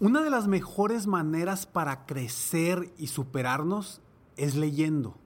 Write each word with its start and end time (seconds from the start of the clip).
Una 0.00 0.22
de 0.22 0.30
las 0.30 0.46
mejores 0.46 1.08
maneras 1.08 1.66
para 1.66 2.06
crecer 2.06 2.94
y 2.98 3.08
superarnos 3.08 4.00
es 4.36 4.54
leyendo. 4.54 5.16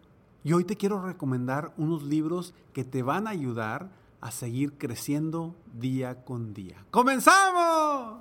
Y 0.44 0.54
hoy 0.54 0.64
te 0.64 0.78
quiero 0.78 1.04
recomendar 1.04 1.74
unos 1.76 2.02
libros 2.04 2.54
que 2.72 2.82
te 2.82 3.02
van 3.02 3.26
a 3.26 3.30
ayudar 3.30 3.90
a 4.22 4.30
seguir 4.30 4.78
creciendo 4.78 5.54
día 5.74 6.24
con 6.24 6.54
día. 6.54 6.86
¡Comenzamos! 6.90 8.20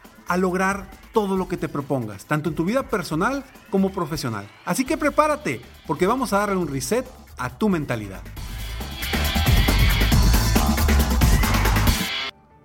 a 0.31 0.37
lograr 0.37 0.89
todo 1.11 1.35
lo 1.35 1.49
que 1.49 1.57
te 1.57 1.67
propongas, 1.67 2.23
tanto 2.23 2.47
en 2.47 2.55
tu 2.55 2.63
vida 2.63 2.83
personal 2.83 3.43
como 3.69 3.91
profesional. 3.91 4.47
Así 4.63 4.85
que 4.85 4.95
prepárate, 4.95 5.61
porque 5.85 6.07
vamos 6.07 6.31
a 6.31 6.37
darle 6.37 6.55
un 6.55 6.69
reset 6.69 7.05
a 7.37 7.49
tu 7.49 7.67
mentalidad. 7.67 8.21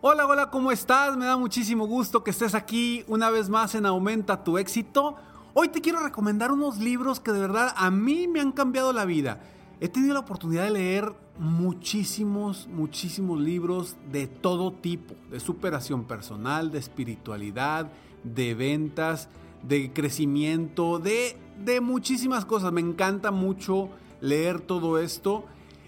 Hola, 0.00 0.28
hola, 0.28 0.48
¿cómo 0.48 0.70
estás? 0.70 1.16
Me 1.16 1.24
da 1.24 1.36
muchísimo 1.36 1.88
gusto 1.88 2.22
que 2.22 2.30
estés 2.30 2.54
aquí 2.54 3.04
una 3.08 3.30
vez 3.30 3.48
más 3.48 3.74
en 3.74 3.84
Aumenta 3.84 4.44
tu 4.44 4.58
éxito. 4.58 5.16
Hoy 5.52 5.66
te 5.66 5.80
quiero 5.80 5.98
recomendar 5.98 6.52
unos 6.52 6.78
libros 6.78 7.18
que 7.18 7.32
de 7.32 7.40
verdad 7.40 7.74
a 7.76 7.90
mí 7.90 8.28
me 8.28 8.40
han 8.40 8.52
cambiado 8.52 8.92
la 8.92 9.04
vida. 9.04 9.40
He 9.78 9.88
tenido 9.88 10.14
la 10.14 10.20
oportunidad 10.20 10.64
de 10.64 10.70
leer 10.70 11.12
muchísimos, 11.38 12.66
muchísimos 12.68 13.38
libros 13.38 13.96
de 14.10 14.26
todo 14.26 14.72
tipo, 14.72 15.14
de 15.30 15.38
superación 15.38 16.04
personal, 16.04 16.70
de 16.70 16.78
espiritualidad, 16.78 17.92
de 18.24 18.54
ventas, 18.54 19.28
de 19.62 19.92
crecimiento, 19.92 20.98
de, 20.98 21.36
de 21.62 21.82
muchísimas 21.82 22.46
cosas. 22.46 22.72
Me 22.72 22.80
encanta 22.80 23.30
mucho 23.30 23.90
leer 24.22 24.60
todo 24.60 24.98
esto. 24.98 25.44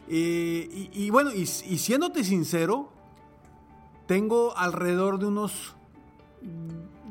Eh, 0.07 0.91
y, 0.93 1.09
bueno, 1.09 1.33
y, 1.33 1.43
y 1.43 1.79
siéndote 1.79 2.25
sincero, 2.25 2.91
tengo 4.07 4.55
alrededor 4.55 5.19
de 5.19 5.27
unos 5.27 5.77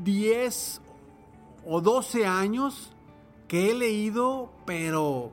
10 0.03 0.81
o 1.65 1.81
12 1.81 2.27
años 2.27 2.91
que 3.47 3.71
he 3.71 3.73
leído, 3.73 4.51
pero 4.65 5.31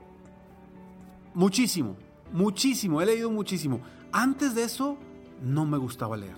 muchísimo, 1.35 1.97
muchísimo, 2.33 3.03
he 3.03 3.07
leído 3.07 3.31
muchísimo. 3.31 3.81
Antes 4.13 4.55
de 4.55 4.65
eso, 4.65 4.97
no 5.43 5.67
me 5.67 5.79
gustaba 5.79 6.17
leer. 6.17 6.37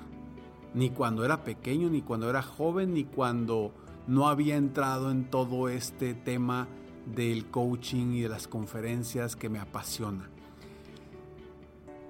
Ni 0.74 0.90
cuando 0.90 1.24
era 1.24 1.44
pequeño, 1.44 1.88
ni 1.88 2.02
cuando 2.02 2.28
era 2.28 2.42
joven, 2.42 2.94
ni 2.94 3.04
cuando 3.04 3.72
no 4.06 4.28
había 4.28 4.56
entrado 4.56 5.10
en 5.10 5.30
todo 5.30 5.68
este 5.68 6.14
tema 6.14 6.68
del 7.14 7.46
coaching 7.46 8.12
y 8.12 8.20
de 8.22 8.28
las 8.28 8.48
conferencias 8.48 9.36
que 9.36 9.48
me 9.48 9.58
apasiona. 9.58 10.28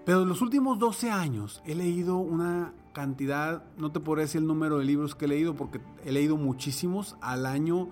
Pero 0.04 0.22
en 0.22 0.28
los 0.28 0.40
últimos 0.40 0.78
12 0.78 1.10
años 1.10 1.62
he 1.66 1.74
leído 1.74 2.16
una 2.16 2.72
cantidad, 2.92 3.64
no 3.76 3.92
te 3.92 4.00
podré 4.00 4.22
decir 4.22 4.40
el 4.40 4.46
número 4.46 4.78
de 4.78 4.84
libros 4.84 5.14
que 5.14 5.24
he 5.24 5.28
leído 5.28 5.54
porque 5.54 5.80
he 6.04 6.12
leído 6.12 6.36
muchísimos 6.36 7.16
al 7.20 7.44
año. 7.44 7.88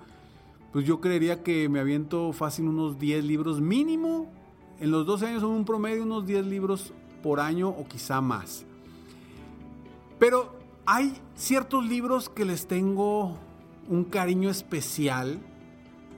Pues 0.72 0.86
yo 0.86 1.00
creería 1.00 1.42
que 1.42 1.68
me 1.68 1.80
aviento 1.80 2.32
fácil 2.32 2.68
unos 2.68 2.98
10 2.98 3.24
libros 3.24 3.60
mínimo. 3.60 4.32
En 4.80 4.90
los 4.90 5.06
12 5.06 5.26
años 5.26 5.40
son 5.42 5.52
un 5.52 5.64
promedio 5.64 6.02
unos 6.02 6.26
10 6.26 6.46
libros 6.46 6.92
por 7.22 7.40
año 7.40 7.68
o 7.68 7.86
quizá 7.86 8.20
más. 8.20 8.64
Pero 10.18 10.54
hay 10.86 11.14
ciertos 11.34 11.86
libros 11.86 12.28
que 12.28 12.44
les 12.44 12.66
tengo 12.66 13.38
un 13.88 14.04
cariño 14.04 14.50
especial 14.50 15.40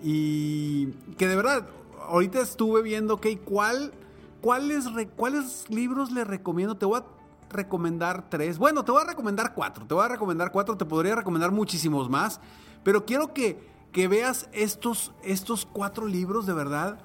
y 0.02 0.86
que 1.16 1.28
de 1.28 1.36
verdad, 1.36 1.68
ahorita 2.08 2.40
estuve 2.40 2.82
viendo, 2.82 3.14
ok, 3.14 3.26
¿cuál, 3.44 3.92
cuáles, 4.40 4.86
¿cuáles 5.16 5.68
libros 5.68 6.12
les 6.12 6.26
recomiendo? 6.26 6.76
Te 6.76 6.86
voy 6.86 7.00
a 7.00 7.04
recomendar 7.50 8.28
tres. 8.28 8.58
Bueno, 8.58 8.84
te 8.84 8.92
voy 8.92 9.02
a 9.02 9.06
recomendar 9.06 9.54
cuatro. 9.54 9.86
Te 9.86 9.94
voy 9.94 10.04
a 10.04 10.08
recomendar 10.08 10.52
cuatro. 10.52 10.76
Te 10.76 10.84
podría 10.84 11.14
recomendar 11.14 11.52
muchísimos 11.52 12.10
más. 12.10 12.40
Pero 12.82 13.04
quiero 13.04 13.32
que, 13.32 13.58
que 13.92 14.08
veas 14.08 14.48
estos, 14.52 15.12
estos 15.22 15.66
cuatro 15.66 16.06
libros 16.06 16.46
de 16.46 16.52
verdad 16.52 16.98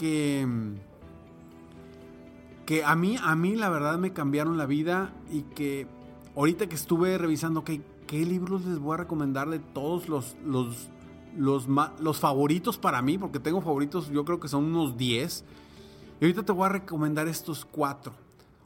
que, 0.00 0.48
que 2.64 2.82
a 2.82 2.96
mí, 2.96 3.18
a 3.22 3.36
mí 3.36 3.54
la 3.54 3.68
verdad 3.68 3.98
me 3.98 4.14
cambiaron 4.14 4.56
la 4.56 4.64
vida 4.64 5.12
y 5.30 5.42
que 5.42 5.86
ahorita 6.34 6.70
que 6.70 6.74
estuve 6.74 7.18
revisando 7.18 7.64
qué 7.64 7.82
libros 8.10 8.64
les 8.64 8.78
voy 8.78 8.94
a 8.94 8.96
recomendar 8.96 9.50
de 9.50 9.58
todos 9.58 10.08
los, 10.08 10.38
los, 10.42 10.88
los, 11.36 11.68
los 11.68 12.18
favoritos 12.18 12.78
para 12.78 13.02
mí, 13.02 13.18
porque 13.18 13.40
tengo 13.40 13.60
favoritos, 13.60 14.08
yo 14.08 14.24
creo 14.24 14.40
que 14.40 14.48
son 14.48 14.64
unos 14.64 14.96
10. 14.96 15.44
Y 16.18 16.24
ahorita 16.24 16.44
te 16.44 16.52
voy 16.52 16.64
a 16.64 16.70
recomendar 16.70 17.28
estos 17.28 17.66
cuatro. 17.66 18.14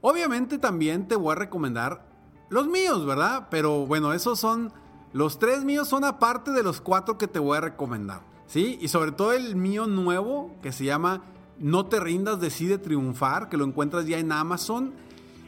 Obviamente 0.03 0.59
también 0.59 1.09
te 1.09 1.17
voy 1.17 1.33
a 1.33 1.35
recomendar 1.35 2.07
los 2.49 2.69
míos, 2.69 3.05
¿verdad? 3.05 3.49
Pero 3.51 3.87
bueno, 3.87 4.13
esos 4.13 4.39
son, 4.39 4.73
los 5.13 5.41
tres 5.41 5.65
míos 5.65 5.89
son 5.89 6.05
aparte 6.05 6.53
de 6.53 6.63
los 6.63 6.81
cuatro 6.81 7.19
que 7.19 7.27
te 7.27 7.41
voy 7.41 7.59
a 7.59 7.61
recomendar, 7.61 8.21
¿sí? 8.47 8.79
Y 8.81 8.89
sobre 8.89 9.13
todo 9.13 9.33
el 9.33 9.57
mío 9.57 9.87
nuevo, 9.87 10.55
que 10.63 10.73
se 10.73 10.85
llama 10.85 11.23
No 11.59 11.87
te 11.87 12.01
rindas, 12.01 12.41
decide 12.41 12.79
triunfar, 12.79 13.49
que 13.49 13.57
lo 13.57 13.65
encuentras 13.65 14.07
ya 14.07 14.19
en 14.19 14.33
Amazon. 14.33 14.93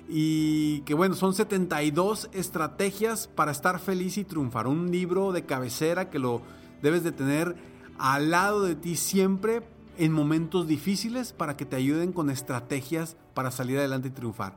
Y 0.09 0.81
que 0.83 0.95
bueno, 0.95 1.17
son 1.17 1.35
72 1.35 2.31
estrategias 2.33 3.27
para 3.27 3.51
estar 3.51 3.81
feliz 3.81 4.19
y 4.19 4.25
triunfar. 4.25 4.69
Un 4.69 4.91
libro 4.91 5.33
de 5.33 5.45
cabecera 5.45 6.11
que 6.11 6.21
lo 6.21 6.43
debes 6.81 7.03
de 7.03 7.13
tener 7.13 7.57
al 7.99 8.31
lado 8.31 8.63
de 8.63 8.77
ti 8.77 8.97
siempre 8.97 9.63
en 9.99 10.13
momentos 10.13 10.67
difíciles 10.67 11.33
para 11.33 11.57
que 11.57 11.65
te 11.65 11.77
ayuden 11.77 12.13
con 12.13 12.31
estrategias 12.31 13.17
para 13.35 13.51
salir 13.51 13.79
adelante 13.79 14.09
y 14.09 14.13
triunfar. 14.13 14.57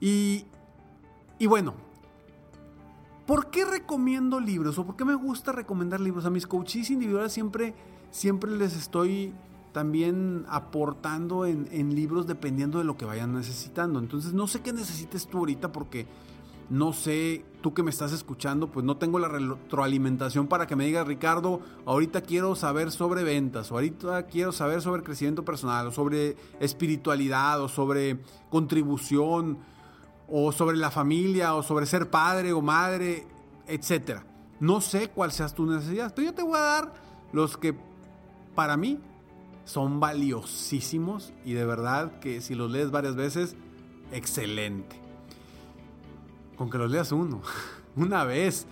Y, 0.00 0.46
y 1.38 1.46
bueno, 1.46 1.74
¿por 3.32 3.46
qué 3.46 3.64
recomiendo 3.64 4.40
libros 4.40 4.76
o 4.76 4.84
por 4.84 4.94
qué 4.94 5.06
me 5.06 5.14
gusta 5.14 5.52
recomendar 5.52 6.02
libros? 6.02 6.26
A 6.26 6.30
mis 6.30 6.46
coaches 6.46 6.90
individuales 6.90 7.32
siempre, 7.32 7.74
siempre 8.10 8.50
les 8.50 8.76
estoy 8.76 9.32
también 9.72 10.44
aportando 10.50 11.46
en, 11.46 11.66
en, 11.72 11.94
libros 11.94 12.26
dependiendo 12.26 12.76
de 12.76 12.84
lo 12.84 12.98
que 12.98 13.06
vayan 13.06 13.32
necesitando. 13.32 14.00
Entonces 14.00 14.34
no 14.34 14.46
sé 14.46 14.60
qué 14.60 14.74
necesites 14.74 15.26
tú 15.26 15.38
ahorita 15.38 15.72
porque 15.72 16.06
no 16.68 16.92
sé, 16.92 17.46
tú 17.62 17.72
que 17.72 17.82
me 17.82 17.88
estás 17.88 18.12
escuchando, 18.12 18.70
pues 18.70 18.84
no 18.84 18.98
tengo 18.98 19.18
la 19.18 19.28
retroalimentación 19.28 20.46
para 20.46 20.66
que 20.66 20.76
me 20.76 20.84
digas, 20.84 21.06
Ricardo, 21.06 21.60
ahorita 21.86 22.20
quiero 22.20 22.54
saber 22.54 22.90
sobre 22.90 23.24
ventas, 23.24 23.72
o 23.72 23.76
ahorita 23.76 24.24
quiero 24.26 24.52
saber 24.52 24.82
sobre 24.82 25.02
crecimiento 25.02 25.42
personal, 25.42 25.86
o 25.86 25.90
sobre 25.90 26.36
espiritualidad, 26.60 27.62
o 27.62 27.68
sobre 27.68 28.20
contribución, 28.50 29.56
o 30.34 30.50
sobre 30.50 30.78
la 30.78 30.90
familia, 30.90 31.54
o 31.54 31.62
sobre 31.62 31.84
ser 31.84 32.08
padre 32.08 32.54
o 32.54 32.62
madre, 32.62 33.26
etc. 33.66 34.20
No 34.60 34.80
sé 34.80 35.10
cuál 35.10 35.30
seas 35.30 35.54
tu 35.54 35.66
necesidad, 35.66 36.14
pero 36.14 36.28
yo 36.28 36.34
te 36.34 36.42
voy 36.42 36.56
a 36.56 36.62
dar 36.62 36.94
los 37.32 37.58
que 37.58 37.76
para 38.54 38.78
mí 38.78 38.98
son 39.66 40.00
valiosísimos 40.00 41.34
y 41.44 41.52
de 41.52 41.66
verdad 41.66 42.18
que 42.18 42.40
si 42.40 42.54
los 42.54 42.70
lees 42.70 42.90
varias 42.90 43.14
veces, 43.14 43.56
excelente. 44.10 44.96
Con 46.56 46.70
que 46.70 46.78
los 46.78 46.90
leas 46.90 47.12
uno, 47.12 47.42
una 47.96 48.24
vez. 48.24 48.66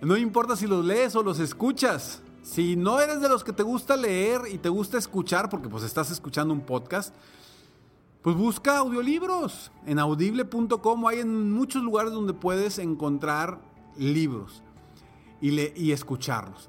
No 0.00 0.16
importa 0.16 0.56
si 0.56 0.66
los 0.66 0.82
lees 0.82 1.14
o 1.14 1.22
los 1.22 1.40
escuchas. 1.40 2.22
Si 2.42 2.74
no 2.74 3.00
eres 3.00 3.20
de 3.20 3.28
los 3.28 3.44
que 3.44 3.52
te 3.52 3.62
gusta 3.62 3.96
leer 3.96 4.42
y 4.50 4.56
te 4.56 4.70
gusta 4.70 4.96
escuchar, 4.96 5.50
porque 5.50 5.68
pues 5.68 5.84
estás 5.84 6.10
escuchando 6.10 6.54
un 6.54 6.62
podcast, 6.62 7.14
pues 8.22 8.36
busca 8.36 8.78
audiolibros. 8.78 9.70
En 9.86 9.98
audible.com 9.98 11.06
hay 11.06 11.20
en 11.20 11.50
muchos 11.50 11.82
lugares 11.82 12.12
donde 12.12 12.32
puedes 12.32 12.78
encontrar 12.78 13.60
libros 13.96 14.62
y, 15.40 15.60
y 15.80 15.92
escucharlos. 15.92 16.68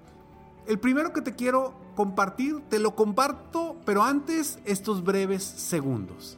El 0.68 0.80
primero 0.80 1.12
que 1.12 1.22
te 1.22 1.36
quiero 1.36 1.74
compartir, 1.96 2.62
te 2.70 2.80
lo 2.80 2.96
comparto, 2.96 3.76
pero 3.86 4.04
antes 4.04 4.60
estos 4.66 5.04
breves 5.04 5.44
segundos 5.44 6.38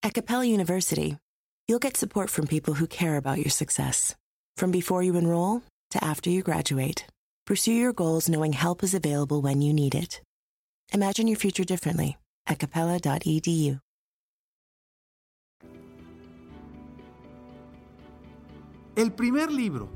At 0.00 0.14
Capella 0.14 0.44
University, 0.44 1.18
you'll 1.66 1.80
get 1.80 1.96
support 1.96 2.30
from 2.30 2.46
people 2.46 2.74
who 2.74 2.86
care 2.86 3.16
about 3.16 3.38
your 3.38 3.50
success. 3.50 4.14
From 4.56 4.70
before 4.70 5.02
you 5.02 5.16
enroll 5.16 5.62
to 5.90 6.02
after 6.04 6.30
you 6.30 6.42
graduate, 6.42 7.04
pursue 7.46 7.72
your 7.72 7.92
goals 7.92 8.28
knowing 8.28 8.52
help 8.52 8.84
is 8.84 8.94
available 8.94 9.42
when 9.42 9.60
you 9.60 9.72
need 9.72 9.94
it. 9.96 10.20
Imagine 10.92 11.26
your 11.26 11.36
future 11.36 11.64
differently 11.64 12.16
at 12.46 12.58
capella.edu. 12.58 13.80
El 18.96 19.10
primer 19.10 19.50
libro 19.50 19.88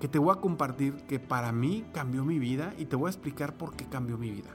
que 0.00 0.08
te 0.08 0.18
voy 0.18 0.34
a 0.36 0.40
compartir 0.40 0.94
que 1.06 1.20
para 1.20 1.52
mí 1.52 1.84
cambió 1.92 2.24
mi 2.24 2.40
vida 2.40 2.74
y 2.76 2.86
te 2.86 2.96
voy 2.96 3.06
a 3.06 3.10
explicar 3.10 3.56
por 3.56 3.76
qué 3.76 3.84
cambió 3.86 4.18
mi 4.18 4.30
vida. 4.30 4.50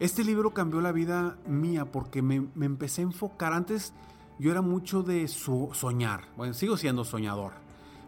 Este 0.00 0.24
libro 0.24 0.52
cambió 0.52 0.80
la 0.80 0.90
vida 0.90 1.36
mía 1.46 1.84
porque 1.84 2.20
me, 2.20 2.48
empecé 2.60 3.02
a 3.02 3.04
enfocar. 3.04 3.52
Antes 3.52 3.92
yo 4.38 4.50
era 4.50 4.60
mucho 4.60 5.02
de 5.02 5.28
soñar. 5.28 6.24
Bueno, 6.36 6.52
sigo 6.52 6.76
siendo 6.76 7.04
soñador. 7.04 7.52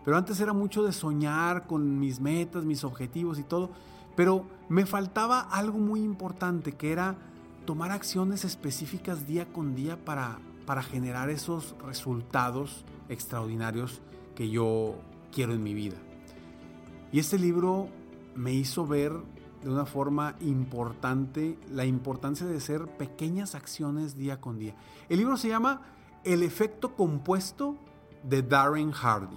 Pero 0.05 0.17
antes 0.17 0.41
era 0.41 0.53
mucho 0.53 0.83
de 0.83 0.93
soñar 0.93 1.67
con 1.67 1.99
mis 1.99 2.21
metas, 2.21 2.65
mis 2.65 2.83
objetivos 2.85 3.38
y 3.38 3.44
todo. 3.44 3.71
Pero 4.17 4.47
me 4.69 4.87
faltaba 4.87 5.41
algo 5.41 5.79
muy 5.79 6.00
importante 6.00 6.73
que 6.73 6.91
era 6.91 7.17
tomar 7.67 7.93
acciones 7.93 8.44
específicas 8.44 9.27
día 9.27 9.47
con 9.53 9.75
día 9.75 10.05
para, 10.05 10.39
para 10.65 10.82
generar 10.82 11.31
esos 11.31 11.77
resultados 11.85 12.85
extraordinarios 13.09 14.00
que 14.35 14.50
yo 14.50 14.97
quiero 15.32 15.53
en 15.53 15.62
mi 15.62 15.75
vida. 15.75 15.97
Y 17.12 17.21
este 17.21 17.39
libro 17.39 17.89
me 18.35 18.53
hizo 18.53 18.87
ver 18.87 19.12
de 19.67 19.73
una 19.73 19.85
forma 19.85 20.37
importante 20.43 21.59
la 21.73 21.85
importancia 21.85 22.47
de 22.47 22.59
hacer 22.59 22.87
pequeñas 22.87 23.57
acciones 23.57 24.17
día 24.17 24.41
con 24.41 24.61
día. 24.61 24.77
El 25.09 25.19
libro 25.19 25.37
se 25.37 25.49
llama 25.49 25.83
El 26.23 26.45
efecto 26.45 26.95
compuesto 26.95 27.77
de 28.23 28.43
Darren 28.43 28.93
Hardy. 28.93 29.37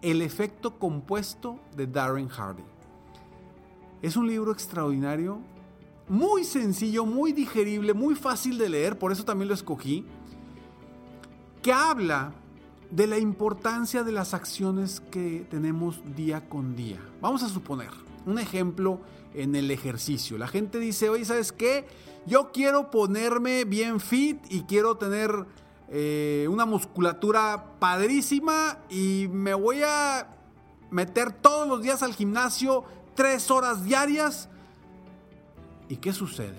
El 0.00 0.22
efecto 0.22 0.78
compuesto 0.78 1.60
de 1.76 1.86
Darren 1.86 2.28
Hardy. 2.28 2.62
Es 4.00 4.16
un 4.16 4.26
libro 4.26 4.52
extraordinario, 4.52 5.38
muy 6.08 6.42
sencillo, 6.42 7.04
muy 7.04 7.32
digerible, 7.32 7.92
muy 7.92 8.14
fácil 8.14 8.56
de 8.56 8.70
leer, 8.70 8.98
por 8.98 9.12
eso 9.12 9.26
también 9.26 9.48
lo 9.48 9.54
escogí, 9.54 10.06
que 11.60 11.74
habla 11.74 12.32
de 12.90 13.06
la 13.06 13.18
importancia 13.18 14.02
de 14.02 14.12
las 14.12 14.32
acciones 14.32 15.00
que 15.10 15.46
tenemos 15.50 16.00
día 16.16 16.48
con 16.48 16.74
día. 16.74 17.00
Vamos 17.20 17.42
a 17.42 17.50
suponer, 17.50 17.90
un 18.26 18.38
ejemplo 18.38 19.00
en 19.34 19.54
el 19.54 19.70
ejercicio. 19.70 20.36
La 20.36 20.48
gente 20.48 20.78
dice, 20.78 21.08
oye, 21.08 21.24
¿sabes 21.24 21.52
qué? 21.52 21.86
Yo 22.26 22.50
quiero 22.52 22.90
ponerme 22.90 23.64
bien 23.64 24.00
fit 24.00 24.38
y 24.50 24.62
quiero 24.62 24.96
tener 24.96 25.46
eh, 25.88 26.46
una 26.50 26.66
musculatura 26.66 27.78
padrísima 27.78 28.78
y 28.90 29.28
me 29.30 29.54
voy 29.54 29.82
a 29.84 30.28
meter 30.90 31.32
todos 31.32 31.68
los 31.68 31.82
días 31.82 32.02
al 32.02 32.14
gimnasio 32.14 32.84
tres 33.14 33.50
horas 33.50 33.84
diarias. 33.84 34.48
¿Y 35.88 35.96
qué 35.96 36.12
sucede? 36.12 36.58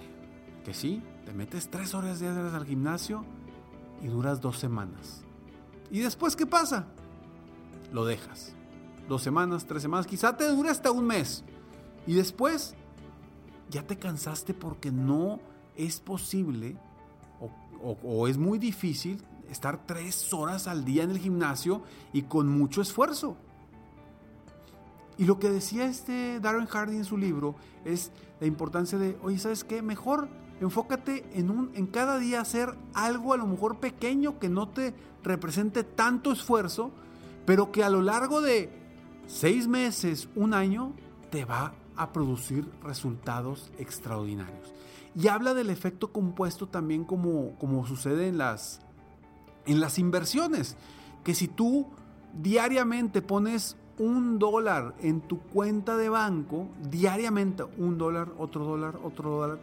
Que 0.64 0.74
sí, 0.74 1.02
te 1.26 1.34
metes 1.34 1.70
tres 1.70 1.94
horas 1.94 2.20
diarias 2.20 2.54
al 2.54 2.66
gimnasio 2.66 3.26
y 4.02 4.08
duras 4.08 4.40
dos 4.40 4.58
semanas. 4.58 5.24
¿Y 5.92 6.00
después 6.00 6.36
qué 6.36 6.46
pasa? 6.46 6.88
Lo 7.92 8.06
dejas. 8.06 8.54
Dos 9.08 9.24
semanas, 9.24 9.66
tres 9.66 9.82
semanas, 9.82 10.06
quizá 10.06 10.36
te 10.36 10.48
dure 10.48 10.70
hasta 10.70 10.92
un 10.92 11.06
mes. 11.06 11.44
Y 12.08 12.14
después 12.14 12.74
ya 13.70 13.84
te 13.86 13.98
cansaste 13.98 14.54
porque 14.54 14.92
no 14.92 15.40
es 15.76 16.00
posible 16.00 16.78
o, 17.80 18.28
es 18.28 18.40
muy 18.40 18.58
difícil 18.58 19.22
estar 19.52 19.86
tres 19.86 20.34
horas 20.34 20.68
al 20.68 20.84
día 20.84 21.04
en 21.04 21.12
el 21.12 21.20
gimnasio 21.20 21.84
y 22.12 22.24
con 22.24 22.50
mucho 22.50 22.82
esfuerzo. 22.82 23.38
Y 25.18 25.26
lo 25.26 25.38
que 25.38 25.50
decía 25.50 25.86
este 25.86 26.40
Darren 26.40 26.66
Hardy 26.66 26.98
en 26.98 27.06
su 27.06 27.18
libro 27.18 27.56
es 27.86 28.12
la 28.40 28.48
importancia 28.48 28.98
de, 28.98 29.18
oye, 29.22 29.38
¿sabes 29.38 29.64
qué? 29.64 29.82
Mejor 29.82 30.28
enfócate 30.60 31.24
en, 31.34 31.52
un, 31.52 31.72
en 31.76 31.86
cada 31.86 32.18
día 32.18 32.42
hacer 32.42 32.76
algo 32.94 33.34
a 33.34 33.38
lo 33.38 33.46
mejor 33.46 33.80
pequeño 33.80 34.40
que 34.40 34.50
no 34.50 34.70
te 34.70 34.96
represente 35.24 35.84
tanto 35.84 36.32
esfuerzo, 36.32 36.92
pero 37.46 37.72
que 37.72 37.84
a 37.84 37.90
lo 37.90 38.02
largo 38.02 38.42
de 38.42 38.72
seis 39.28 39.68
meses, 39.68 40.30
un 40.36 40.54
año, 40.54 40.94
te 41.30 41.46
va 41.46 41.74
a 41.98 42.14
producir 42.14 42.70
resultados 42.84 43.72
extraordinarios. 43.78 44.74
Y 45.16 45.28
habla 45.28 45.54
del 45.54 45.70
efecto 45.70 46.12
compuesto 46.12 46.68
también 46.68 47.04
como, 47.04 47.58
como 47.58 47.86
sucede 47.88 48.28
en 48.28 48.38
las, 48.38 48.82
en 49.66 49.80
las 49.80 49.98
inversiones. 49.98 50.78
Que 51.24 51.34
si 51.34 51.48
tú 51.48 51.88
diariamente 52.34 53.22
pones 53.22 53.78
un 53.98 54.38
dólar 54.38 54.96
en 55.02 55.22
tu 55.22 55.40
cuenta 55.40 55.98
de 55.98 56.10
banco, 56.10 56.68
diariamente 56.90 57.64
un 57.78 57.98
dólar, 57.98 58.32
otro 58.38 58.64
dólar, 58.64 59.00
otro 59.04 59.32
dólar, 59.32 59.60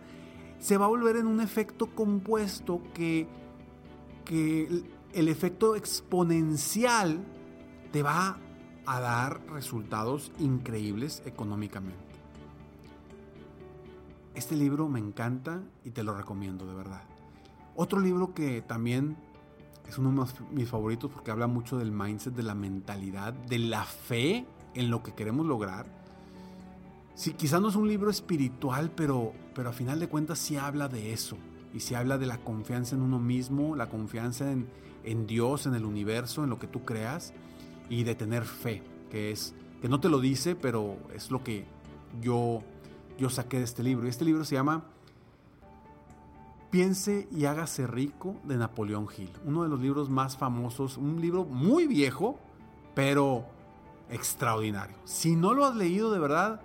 se 0.58 0.76
va 0.76 0.86
a 0.86 0.88
volver 0.88 1.16
en 1.16 1.26
un 1.26 1.40
efecto 1.40 1.86
compuesto 1.94 2.80
que, 2.92 3.28
que 4.24 4.82
el 5.12 5.28
efecto 5.28 5.76
exponencial 5.76 7.20
te 7.92 8.02
va 8.02 8.38
a 8.86 9.00
dar 9.00 9.40
resultados 9.52 10.32
increíbles 10.38 11.22
económicamente. 11.26 12.03
Este 14.34 14.56
libro 14.56 14.88
me 14.88 14.98
encanta 14.98 15.62
y 15.84 15.90
te 15.90 16.02
lo 16.02 16.14
recomiendo 16.14 16.66
de 16.66 16.74
verdad. 16.74 17.02
Otro 17.76 18.00
libro 18.00 18.34
que 18.34 18.62
también 18.62 19.16
es 19.88 19.98
uno 19.98 20.24
de 20.24 20.32
mis 20.52 20.68
favoritos 20.68 21.10
porque 21.10 21.30
habla 21.30 21.46
mucho 21.46 21.78
del 21.78 21.92
mindset, 21.92 22.34
de 22.34 22.42
la 22.42 22.54
mentalidad, 22.54 23.32
de 23.32 23.58
la 23.58 23.84
fe 23.84 24.44
en 24.74 24.90
lo 24.90 25.02
que 25.02 25.12
queremos 25.12 25.46
lograr. 25.46 25.86
Sí, 27.14 27.32
quizás 27.34 27.60
no 27.60 27.68
es 27.68 27.76
un 27.76 27.86
libro 27.86 28.10
espiritual, 28.10 28.90
pero, 28.90 29.32
pero 29.54 29.70
a 29.70 29.72
final 29.72 30.00
de 30.00 30.08
cuentas 30.08 30.38
sí 30.38 30.56
habla 30.56 30.88
de 30.88 31.12
eso. 31.12 31.36
Y 31.72 31.80
sí 31.80 31.94
habla 31.94 32.18
de 32.18 32.26
la 32.26 32.38
confianza 32.38 32.96
en 32.96 33.02
uno 33.02 33.18
mismo, 33.18 33.76
la 33.76 33.88
confianza 33.88 34.50
en, 34.50 34.68
en 35.04 35.26
Dios, 35.26 35.66
en 35.66 35.74
el 35.74 35.84
universo, 35.84 36.42
en 36.42 36.50
lo 36.50 36.58
que 36.58 36.66
tú 36.66 36.84
creas. 36.84 37.32
Y 37.88 38.02
de 38.02 38.14
tener 38.14 38.44
fe, 38.44 38.82
que 39.10 39.30
es, 39.30 39.54
que 39.80 39.88
no 39.88 40.00
te 40.00 40.08
lo 40.08 40.18
dice, 40.18 40.56
pero 40.56 40.96
es 41.14 41.30
lo 41.30 41.44
que 41.44 41.66
yo, 42.20 42.62
yo 43.18 43.30
saqué 43.30 43.58
de 43.58 43.64
este 43.64 43.82
libro. 43.82 44.06
Y 44.06 44.10
este 44.10 44.24
libro 44.24 44.44
se 44.44 44.54
llama 44.54 44.84
Piense 46.70 47.28
y 47.30 47.44
hágase 47.44 47.86
rico 47.86 48.36
de 48.44 48.56
Napoleón 48.56 49.06
Hill, 49.16 49.30
uno 49.44 49.62
de 49.62 49.68
los 49.68 49.80
libros 49.80 50.10
más 50.10 50.36
famosos, 50.36 50.96
un 50.96 51.20
libro 51.20 51.44
muy 51.44 51.86
viejo, 51.86 52.38
pero 52.94 53.44
extraordinario. 54.10 54.96
Si 55.04 55.36
no 55.36 55.54
lo 55.54 55.66
has 55.66 55.76
leído 55.76 56.12
de 56.12 56.18
verdad, 56.18 56.60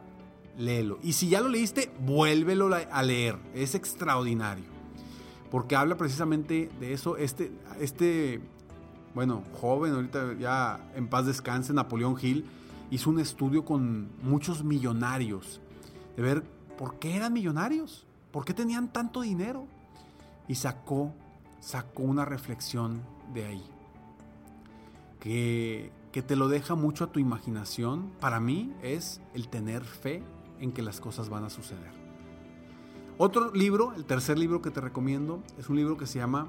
léelo. 0.58 1.00
Y 1.04 1.14
si 1.14 1.30
ya 1.30 1.42
lo 1.42 1.50
leíste, 1.50 1.92
vuélvelo 2.00 2.70
a 2.92 3.04
leer. 3.04 3.38
Es 3.54 3.76
extraordinario. 3.76 4.66
Porque 5.52 5.76
habla 5.76 5.96
precisamente 5.96 6.70
de 6.80 6.94
eso. 6.94 7.18
Este, 7.18 7.52
este, 7.80 8.42
bueno, 9.16 9.44
joven, 9.60 9.94
ahorita 9.94 10.34
ya 10.40 10.92
en 10.96 11.08
paz 11.08 11.26
descanse, 11.26 11.74
Napoleón 11.74 12.16
Hill, 12.22 12.46
hizo 12.92 13.10
un 13.10 13.20
estudio 13.20 13.66
con 13.66 14.10
muchos 14.22 14.64
millonarios. 14.64 15.62
De 16.20 16.24
ver 16.24 16.44
por 16.78 17.00
qué 17.00 17.16
eran 17.16 17.32
millonarios. 17.32 18.06
¿Por 18.32 18.44
qué 18.44 18.54
tenían 18.54 18.92
tanto 18.92 19.22
dinero? 19.22 19.68
y 20.50 20.56
sacó, 20.56 21.14
sacó 21.62 22.04
una 22.04 22.26
reflexión 22.26 23.04
de 23.34 23.46
ahí. 23.46 23.64
Que, 25.22 25.92
que 26.12 26.24
te 26.24 26.36
lo 26.36 26.50
deja 26.50 26.76
mucho 26.76 27.06
a 27.06 27.12
tu 27.12 27.20
imaginación. 27.20 28.12
Para 28.20 28.40
mí 28.40 28.74
es 28.82 29.22
el 29.36 29.48
tener 29.48 29.86
fe 29.86 30.24
en 30.60 30.72
que 30.72 30.82
las 30.82 31.00
cosas 31.00 31.30
van 31.30 31.46
a 31.46 31.50
suceder. 31.50 31.92
Otro 33.20 33.54
libro, 33.54 33.94
el 33.96 34.06
tercer 34.06 34.40
libro 34.40 34.62
que 34.62 34.72
te 34.72 34.82
recomiendo, 34.82 35.44
es 35.60 35.70
un 35.70 35.76
libro 35.76 35.98
que 35.98 36.08
se 36.08 36.18
llama 36.18 36.48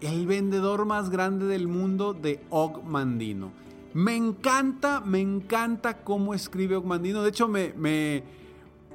El 0.00 0.26
vendedor 0.26 0.86
más 0.86 1.10
grande 1.10 1.44
del 1.44 1.68
mundo 1.68 2.14
de 2.14 2.42
Og 2.48 2.82
Mandino. 2.84 3.52
Me 3.92 4.16
encanta, 4.16 5.00
me 5.00 5.20
encanta 5.20 6.04
cómo 6.04 6.32
escribe 6.32 6.76
Og 6.76 6.86
Mandino. 6.86 7.22
De 7.22 7.28
hecho, 7.28 7.48
me, 7.48 7.74
me 7.76 8.22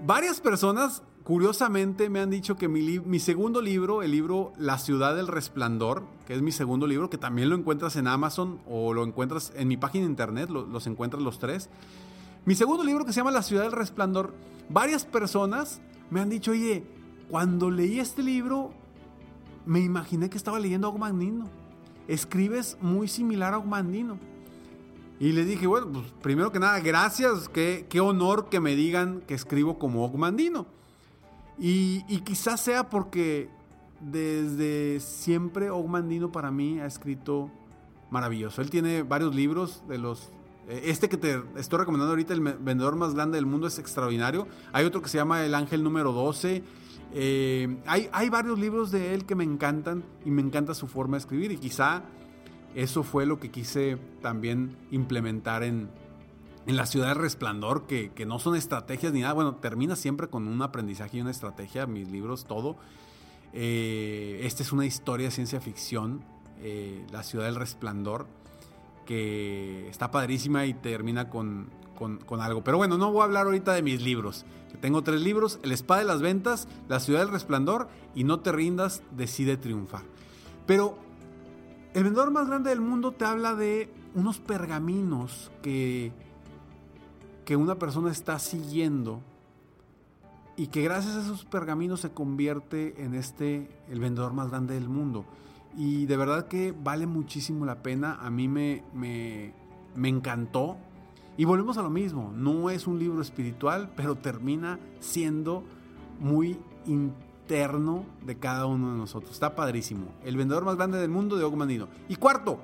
varias 0.02 0.42
personas 0.42 1.04
Curiosamente 1.26 2.08
me 2.08 2.20
han 2.20 2.30
dicho 2.30 2.56
que 2.56 2.68
mi, 2.68 3.20
segundo 3.20 3.60
libro, 3.60 4.04
el 4.04 4.12
libro 4.12 4.54
La 4.60 4.78
ciudad 4.78 5.16
del 5.16 5.26
resplandor, 5.26 6.04
que 6.28 6.36
es 6.36 6.44
mi 6.44 6.52
segundo 6.52 6.86
libro, 6.86 7.10
que 7.10 7.18
también 7.18 7.50
lo 7.50 7.56
encuentras 7.56 7.96
en 7.96 8.06
Amazon 8.06 8.60
o 8.68 8.94
lo 8.94 9.04
encuentras 9.04 9.52
en 9.56 9.68
mi 9.68 9.76
página 9.76 10.04
de 10.04 10.12
internet, 10.12 10.52
los 10.52 10.86
encuentras 10.86 11.24
los 11.24 11.40
tres. 11.40 11.72
Mi 12.46 12.54
segundo 12.54 12.84
libro 12.84 13.06
que 13.06 13.12
se 13.12 13.22
llama 13.22 13.32
La 13.32 13.42
ciudad 13.42 13.64
del 13.64 13.72
resplandor, 13.72 14.36
varias 14.70 15.04
personas 15.04 15.82
me 16.12 16.22
han 16.22 16.30
dicho, 16.30 16.52
oye, 16.52 16.84
cuando 17.28 17.72
leí 17.72 18.00
este 18.00 18.22
libro, 18.22 18.72
me 19.66 19.80
imaginé 19.80 20.30
que 20.30 20.38
estaba 20.38 20.60
leyendo 20.60 20.86
a 20.86 20.92
Ogmandino. 20.92 21.50
Escribes 22.08 22.78
muy 22.82 23.08
similar 23.08 23.56
a 23.56 23.58
Ogmandino. 23.58 24.20
Y 25.20 25.32
le 25.32 25.46
dije, 25.46 25.66
bueno, 25.66 25.88
pues 25.92 26.06
primero 26.22 26.52
que 26.52 26.60
nada, 26.60 26.80
gracias, 26.80 27.48
qué, 27.48 27.86
qué 27.90 28.02
honor 28.02 28.50
que 28.50 28.60
me 28.60 28.76
digan 28.76 29.22
que 29.22 29.34
escribo 29.34 29.80
como 29.80 30.04
Ogmandino. 30.04 30.66
Y, 31.58 32.02
quizás 32.22 32.60
sea 32.60 32.90
porque 32.90 33.50
desde 34.02 35.00
siempre 35.00 35.70
Ogmandino 35.70 36.32
para 36.32 36.52
mí 36.52 36.80
ha 36.80 36.86
escrito 36.86 37.50
maravilloso. 38.10 38.62
Él 38.62 38.70
tiene 38.70 39.04
varios 39.04 39.34
libros 39.34 39.84
de 39.88 39.98
los... 39.98 40.32
Eh, 40.68 40.84
este 40.86 41.08
que 41.08 41.18
te 41.18 41.42
estoy 41.56 41.80
recomendando 41.80 42.12
ahorita, 42.12 42.34
El 42.34 42.42
vendedor 42.42 42.96
más 42.96 43.14
grande 43.14 43.38
del 43.38 43.46
mundo, 43.46 43.68
es 43.68 43.80
extraordinario. 43.80 44.48
Hay 44.74 44.86
otro 44.86 45.02
que 45.02 45.08
se 45.08 45.18
llama 45.18 45.46
El 45.46 45.56
ángel 45.56 45.82
número 45.82 46.12
12. 46.12 46.62
Eh, 47.14 47.78
hay, 47.86 48.10
hay 48.12 48.30
varios 48.30 48.60
libros 48.60 48.92
de 48.92 49.14
él 49.14 49.26
que 49.26 49.36
me 49.36 49.46
encantan 49.46 50.04
y 50.26 50.32
me 50.32 50.42
encanta 50.42 50.74
su 50.74 50.88
forma 50.88 51.16
de 51.16 51.20
escribir 51.20 51.52
y 51.54 51.58
quizá 51.58 52.04
eso 52.76 53.04
fue 53.04 53.26
lo 53.26 53.40
que 53.40 53.50
quise 53.50 53.98
también 54.22 54.78
implementar 54.92 55.64
en, 55.64 55.90
en 56.68 56.76
la 56.76 56.86
ciudad 56.86 57.08
de 57.10 57.14
resplandor, 57.14 57.86
que, 57.86 58.12
no 58.26 58.40
son 58.40 58.56
estrategias 58.56 59.14
ni 59.14 59.22
nada. 59.22 59.34
Bueno, 59.34 59.56
termina 59.56 59.96
siempre 59.96 60.28
con 60.28 60.48
un 60.48 60.62
aprendizaje 60.62 61.18
y 61.18 61.22
una 61.22 61.32
estrategia, 61.32 61.86
mis 61.86 62.10
libros, 62.10 62.46
todo. 62.46 62.76
Eh, 63.54 64.42
esta 64.44 64.64
es 64.64 64.72
una 64.72 64.86
historia 64.86 65.28
de 65.28 65.32
ciencia 65.32 65.62
ficción, 65.62 66.24
eh, 66.62 67.06
La 67.12 67.24
ciudad 67.24 67.46
del 67.46 67.56
resplandor, 67.56 68.28
que 69.06 69.88
está 69.90 70.12
padrísima 70.12 70.66
y 70.66 70.74
termina 70.74 71.30
con, 71.30 71.70
con, 71.96 72.42
algo. 72.42 72.64
Pero 72.64 72.78
bueno, 72.78 72.98
no 72.98 73.12
voy 73.12 73.22
a 73.22 73.26
hablar 73.26 73.46
ahorita 73.46 73.74
de 73.74 73.82
mis 73.82 74.02
libros. 74.02 74.46
tengo 74.82 75.04
tres 75.04 75.22
libros, 75.22 75.60
El 75.64 75.72
Espada 75.72 76.02
de 76.02 76.08
las 76.08 76.22
Ventas, 76.22 76.68
La 76.90 77.00
ciudad 77.00 77.20
del 77.20 77.30
resplandor 77.30 77.88
y 78.16 78.24
No 78.24 78.40
te 78.40 78.52
rindas, 78.52 79.04
decide 79.16 79.56
triunfar. 79.56 80.02
Pero 80.66 80.98
el 81.96 82.04
vendedor 82.04 82.30
más 82.30 82.48
grande 82.48 82.70
del 82.70 82.82
mundo 82.82 83.12
te 83.12 83.26
habla 83.26 83.56
de 83.56 83.90
unos 84.14 84.38
pergaminos 84.40 85.52
que 85.64 86.14
que 87.46 87.56
una 87.56 87.76
persona 87.76 88.12
está 88.12 88.38
siguiendo 88.40 89.22
y 90.58 90.68
que 90.68 90.82
gracias 90.82 91.16
a 91.16 91.22
esos 91.22 91.46
pergaminos 91.46 92.02
se 92.02 92.12
convierte 92.12 93.04
en 93.04 93.14
este, 93.14 93.70
el 93.90 94.00
vendedor 94.00 94.34
más 94.34 94.50
grande 94.50 94.74
del 94.74 94.90
mundo. 94.90 95.26
Y 95.78 96.06
de 96.06 96.18
verdad 96.18 96.48
que 96.48 96.74
vale 96.74 97.06
muchísimo 97.06 97.66
la 97.66 97.84
pena, 97.84 98.16
a 98.16 98.30
mí 98.30 98.48
me, 98.48 98.84
me, 98.94 99.54
me 99.96 100.10
encantó. 100.10 100.78
Y 101.38 101.44
volvemos 101.44 101.78
a 101.78 101.84
lo 101.84 101.90
mismo, 101.90 102.32
no 102.34 102.70
es 102.70 102.88
un 102.88 102.98
libro 102.98 103.22
espiritual, 103.22 103.92
pero 103.96 104.16
termina 104.16 104.80
siendo 105.02 105.64
muy 106.20 106.58
interno 107.46 108.06
de 108.26 108.38
cada 108.38 108.66
uno 108.66 108.92
de 108.92 108.98
nosotros. 108.98 109.34
Está 109.34 109.56
padrísimo. 109.56 110.08
El 110.24 110.36
vendedor 110.36 110.66
más 110.66 110.78
grande 110.78 110.98
del 110.98 111.12
mundo 111.12 111.38
de 111.38 111.44
Ogmandino. 111.44 111.88
Y 112.10 112.16
cuarto, 112.16 112.60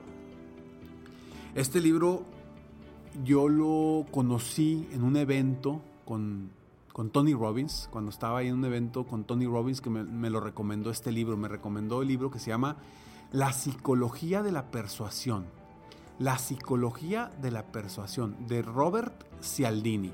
este 1.54 1.80
libro 1.80 2.24
yo 3.24 3.48
lo 3.48 4.08
conocí 4.10 4.88
en 4.92 5.04
un 5.04 5.18
evento 5.18 5.84
con, 6.04 6.50
Tony 7.12 7.34
Robbins, 7.36 7.90
cuando 7.92 8.10
estaba 8.10 8.40
ahí 8.40 8.48
en 8.48 8.56
un 8.56 8.66
evento 8.66 9.06
con 9.06 9.24
Tony 9.24 9.46
Robbins 9.46 9.82
que 9.82 9.92
me, 9.92 10.30
lo 10.32 10.40
recomendó 10.40 10.90
este 10.90 11.12
libro, 11.12 11.38
me 11.38 11.48
recomendó 11.48 12.02
el 12.02 12.08
libro 12.08 12.32
que 12.32 12.40
se 12.40 12.50
llama 12.50 12.78
La 13.32 13.54
psicología 13.54 14.42
de 14.42 14.52
la 14.52 14.72
persuasión. 14.72 15.46
La 16.18 16.40
psicología 16.40 17.32
de 17.40 17.52
la 17.52 17.68
persuasión 17.68 18.36
de 18.48 18.64
Robert 18.64 19.14
Cialdini. 19.44 20.12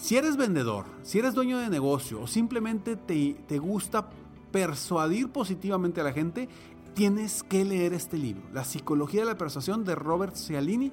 Si 0.00 0.16
eres 0.16 0.38
vendedor, 0.38 0.86
si 1.02 1.18
eres 1.18 1.34
dueño 1.34 1.58
de 1.58 1.68
negocio 1.68 2.22
o 2.22 2.26
simplemente 2.26 2.96
te, 2.96 3.34
te 3.46 3.58
gusta 3.58 4.08
persuadir 4.50 5.28
positivamente 5.28 6.00
a 6.00 6.04
la 6.04 6.12
gente, 6.12 6.48
tienes 6.94 7.42
que 7.42 7.66
leer 7.66 7.92
este 7.92 8.16
libro, 8.16 8.42
La 8.52 8.64
psicología 8.64 9.20
de 9.20 9.26
la 9.26 9.36
persuasión 9.36 9.84
de 9.84 9.94
Robert 9.94 10.34
Cialdini 10.34 10.90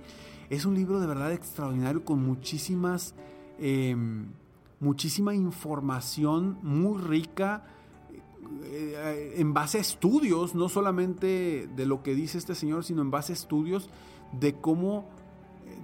es 0.49 0.65
un 0.65 0.75
libro 0.75 0.99
de 0.99 1.07
verdad 1.07 1.31
extraordinario 1.31 2.03
con 2.03 2.21
muchísimas, 2.21 3.15
em, 3.59 4.27
muchísima 4.81 5.33
información 5.33 6.59
muy 6.61 7.01
rica 7.01 7.65
eh, 8.65 9.35
en 9.37 9.53
base 9.53 9.77
a 9.77 9.81
estudios, 9.81 10.53
no 10.53 10.67
solamente 10.67 11.69
de 11.75 11.85
lo 11.85 12.03
que 12.03 12.13
dice 12.13 12.37
este 12.37 12.55
señor, 12.55 12.83
sino 12.83 13.01
en 13.01 13.09
base 13.09 13.31
a 13.31 13.35
estudios 13.35 13.89
de 14.33 14.53
cómo 14.53 15.09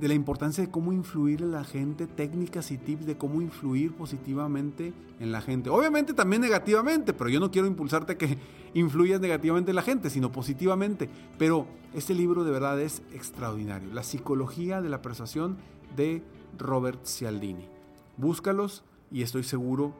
de 0.03 0.09
la 0.09 0.15
importancia 0.15 0.61
de 0.61 0.69
cómo 0.69 0.91
influir 0.91 1.43
en 1.43 1.53
la 1.53 1.63
gente, 1.63 2.07
técnicas 2.07 2.71
y 2.71 2.77
tips 2.77 3.05
de 3.05 3.17
cómo 3.17 3.41
influir 3.41 3.93
positivamente 3.93 4.91
en 5.21 5.31
la 5.31 5.39
gente. 5.39 5.69
Obviamente 5.69 6.13
también 6.13 6.41
negativamente, 6.41 7.13
pero 7.13 7.29
yo 7.29 7.39
no 7.39 7.51
quiero 7.51 7.69
impulsarte 7.69 8.17
que 8.17 8.37
influyas 8.73 9.21
negativamente 9.21 9.71
en 9.71 9.77
la 9.77 9.81
gente, 9.81 10.09
sino 10.09 10.29
positivamente. 10.29 11.09
Pero 11.39 11.67
este 11.93 12.13
libro 12.13 12.43
de 12.43 12.51
verdad 12.51 12.81
es 12.81 13.01
extraordinario. 13.13 13.93
La 13.93 14.03
psicología 14.03 14.81
de 14.81 14.89
la 14.89 15.01
persuasión 15.01 15.55
de 15.95 16.21
Robert 16.57 17.05
Cialdini. 17.05 17.69
Búscalos 18.17 18.83
y 19.09 19.21
estoy 19.21 19.43
seguro 19.43 19.93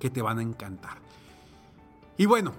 que 0.00 0.10
te 0.10 0.20
van 0.20 0.40
a 0.40 0.42
encantar. 0.42 0.98
Y 2.18 2.26
bueno, 2.26 2.54